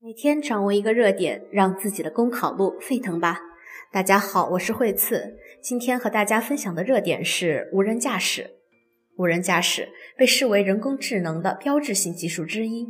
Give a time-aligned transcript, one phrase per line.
[0.00, 3.40] 每天掌握一个热点，让自己的公考路沸腾吧！
[3.90, 8.48] 大家好，我是惠次，今天和大家分享的热点是无人驾驶。
[9.16, 12.86] 无人驾驶被视为人工智能的标志性技术之一，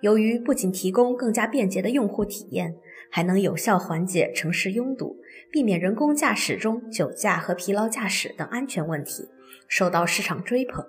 [0.00, 2.76] 由于不仅提供更加便捷的用户体验，
[3.10, 5.16] 还能有效缓解城市拥堵，
[5.50, 9.28] 避免人工驾驶中酒驾和疲劳驾驶等安全问题，
[9.66, 10.86] 受到市场追捧。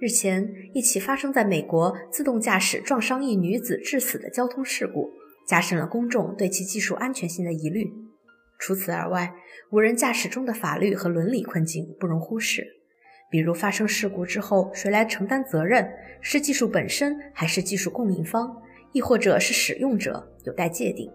[0.00, 5.12] 日前，一起发生在美国自动驾驶撞伤一女子致死的交通事故，
[5.46, 7.90] 加深了公众对其技术安全性的疑虑。
[8.58, 9.34] 除此而外，
[9.70, 12.66] 无人驾驶中的法律和伦理困境不容忽视。
[13.30, 15.88] 比如，发生事故之后，谁来承担责任？
[16.20, 18.60] 是技术本身，还是技术供应方，
[18.92, 21.08] 亦或者是使用者，有待界定。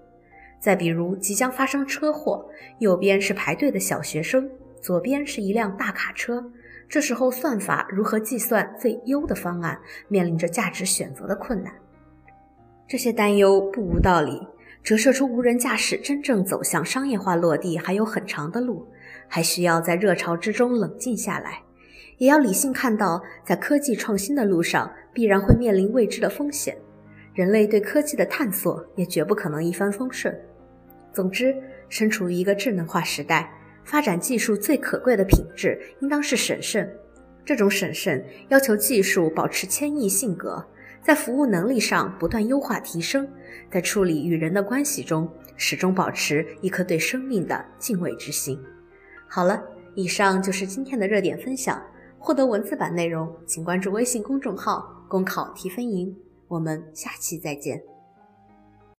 [0.62, 4.50] 再比如，即将发生车祸，右边是排队的小学生，
[4.82, 6.52] 左边是一辆大卡车。
[6.88, 11.72] 这时候，算法如何计算最优的方案，面临着价值选择的困难。
[12.88, 14.42] 这些担忧不无道理，
[14.82, 18.88] 折射出无人驾驶真正走向商业化落地还有很长的路，
[19.28, 21.62] 还需要在热潮之中冷静下来，
[22.18, 26.76] 也要理性看到，在科技创新的路上必然会面临未知的风险，
[27.36, 30.36] 人类对科技的探索也绝不可能一帆风顺。
[31.14, 31.56] 总之，
[31.88, 33.54] 身处于一个智能化时代。
[33.90, 36.88] 发展技术最可贵的品质，应当是审慎。
[37.44, 40.64] 这种审慎要求技术保持谦抑性格，
[41.02, 43.28] 在服务能力上不断优化提升，
[43.72, 48.60] 在处理与人的关系中，始终保持一颗对生命的敬畏之心。
[49.28, 49.60] 好了，
[49.96, 51.82] 以上就是今天的热点分享。
[52.20, 56.16] 获得文字版内容，请关注微信公众号“公考提分营”。
[56.48, 57.82] 我们下期再见。